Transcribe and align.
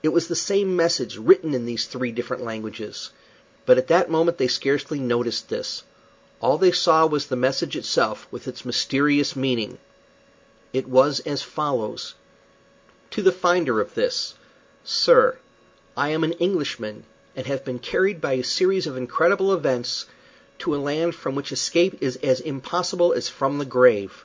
It 0.00 0.10
was 0.10 0.28
the 0.28 0.36
same 0.36 0.76
message, 0.76 1.16
written 1.16 1.52
in 1.52 1.66
these 1.66 1.86
three 1.86 2.12
different 2.12 2.44
languages. 2.44 3.10
But 3.64 3.78
at 3.78 3.88
that 3.88 4.08
moment 4.08 4.38
they 4.38 4.46
scarcely 4.46 5.00
noticed 5.00 5.48
this. 5.48 5.82
All 6.40 6.56
that 6.56 6.66
they 6.66 6.70
saw 6.70 7.04
was 7.04 7.26
the 7.26 7.34
message 7.34 7.74
itself, 7.74 8.28
with 8.30 8.46
its 8.46 8.64
mysterious 8.64 9.34
meaning. 9.34 9.78
It 10.72 10.86
was 10.88 11.18
as 11.18 11.42
follows: 11.42 12.14
"To 13.10 13.22
the 13.22 13.32
finder 13.32 13.80
of 13.80 13.94
this: 13.96 14.34
"Sir, 14.84 15.36
I 15.96 16.10
am 16.10 16.22
an 16.22 16.34
Englishman, 16.34 17.02
and 17.34 17.48
have 17.48 17.64
been 17.64 17.80
carried 17.80 18.20
by 18.20 18.34
a 18.34 18.44
series 18.44 18.86
of 18.86 18.96
incredible 18.96 19.52
events 19.52 20.06
to 20.60 20.76
a 20.76 20.76
land 20.76 21.16
from 21.16 21.34
which 21.34 21.50
escape 21.50 22.00
is 22.00 22.14
as 22.22 22.38
impossible 22.38 23.12
as 23.12 23.28
from 23.28 23.58
the 23.58 23.64
grave. 23.64 24.24